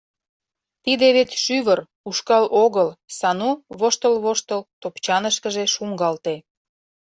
Тиде 0.83 1.07
вет 1.15 1.29
шӱвыр, 1.43 1.79
ушкал 2.09 2.45
огыл,— 2.63 2.89
Сану, 3.17 3.51
воштыл-воштыл, 3.79 4.61
топчанышкыже 4.81 5.63
шуҥгалте. 5.73 6.35